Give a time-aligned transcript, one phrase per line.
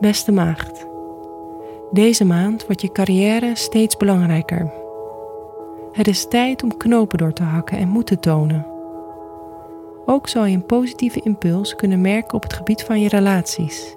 [0.00, 0.86] Beste maagd,
[1.90, 4.72] deze maand wordt je carrière steeds belangrijker.
[5.92, 8.66] Het is tijd om knopen door te hakken en moed te tonen.
[10.06, 13.96] Ook zal je een positieve impuls kunnen merken op het gebied van je relaties.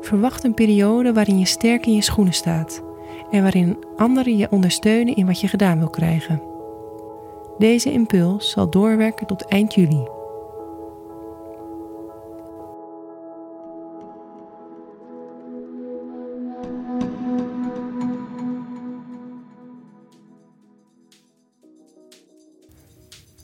[0.00, 2.82] Verwacht een periode waarin je sterk in je schoenen staat
[3.30, 6.42] en waarin anderen je ondersteunen in wat je gedaan wil krijgen.
[7.58, 10.19] Deze impuls zal doorwerken tot eind juli.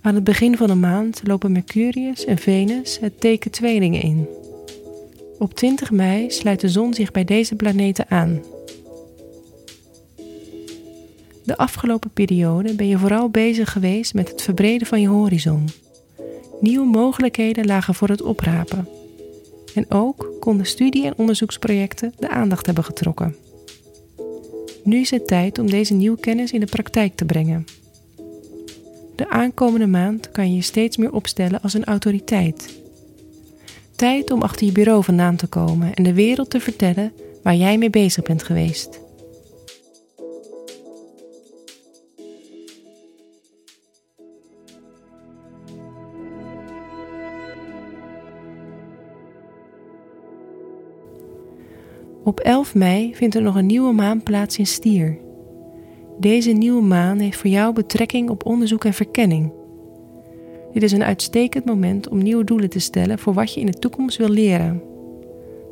[0.07, 4.29] Aan het begin van de maand lopen Mercurius en Venus het teken tweelingen in.
[5.39, 8.43] Op 20 mei sluit de zon zich bij deze planeten aan.
[11.45, 15.69] De afgelopen periode ben je vooral bezig geweest met het verbreden van je horizon.
[16.61, 18.89] Nieuwe mogelijkheden lagen voor het oprapen.
[19.75, 23.37] En ook konden studie- en onderzoeksprojecten de aandacht hebben getrokken.
[24.85, 27.65] Nu is het tijd om deze nieuwe kennis in de praktijk te brengen.
[29.17, 32.81] De aankomende maand kan je je steeds meer opstellen als een autoriteit.
[33.97, 37.79] Tijd om achter je bureau vandaan te komen en de wereld te vertellen waar jij
[37.79, 39.01] mee bezig bent geweest.
[52.25, 55.26] Op 11 mei vindt er nog een nieuwe maan plaats in Stier.
[56.19, 59.53] Deze nieuwe maan heeft voor jou betrekking op onderzoek en verkenning.
[60.73, 63.79] Dit is een uitstekend moment om nieuwe doelen te stellen voor wat je in de
[63.79, 64.83] toekomst wil leren.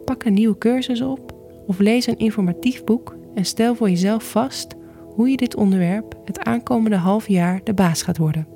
[0.05, 1.35] Pak een nieuwe cursus op
[1.67, 4.75] of lees een informatief boek en stel voor jezelf vast
[5.15, 8.54] hoe je dit onderwerp het aankomende half jaar de baas gaat worden.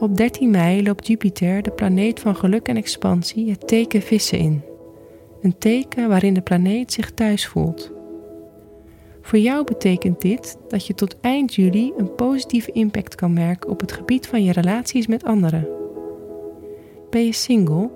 [0.00, 4.62] Op 13 mei loopt Jupiter, de planeet van geluk en expansie, het teken vissen in.
[5.42, 7.92] Een teken waarin de planeet zich thuis voelt.
[9.22, 13.80] Voor jou betekent dit dat je tot eind juli een positieve impact kan merken op
[13.80, 15.68] het gebied van je relaties met anderen.
[17.10, 17.90] Ben je single?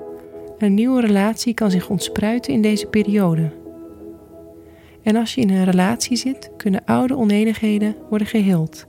[0.59, 3.53] Een nieuwe relatie kan zich ontspruiten in deze periode.
[5.03, 8.87] En als je in een relatie zit, kunnen oude onenigheden worden geheeld.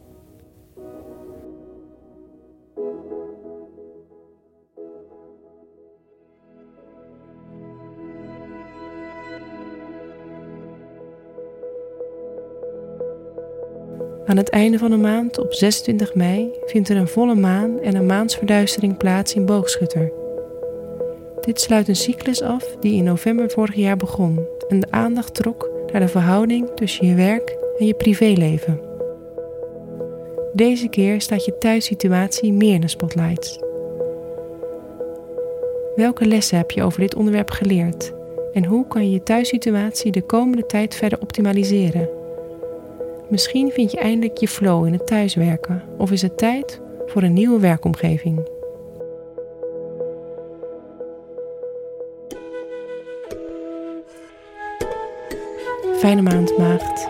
[14.25, 17.95] Aan het einde van de maand, op 26 mei, vindt er een volle maan en
[17.95, 20.11] een maansverduistering plaats in Boogschutter.
[21.41, 25.69] Dit sluit een cyclus af die in november vorig jaar begon en de aandacht trok
[25.91, 28.81] naar de verhouding tussen je werk en je privéleven.
[30.53, 33.59] Deze keer staat je thuissituatie meer in de spotlights.
[35.95, 38.13] Welke lessen heb je over dit onderwerp geleerd
[38.53, 42.23] en hoe kan je je thuissituatie de komende tijd verder optimaliseren?
[43.29, 47.33] Misschien vind je eindelijk je flow in het thuiswerken of is het tijd voor een
[47.33, 48.47] nieuwe werkomgeving.
[55.97, 57.07] Fijne maand, maagd.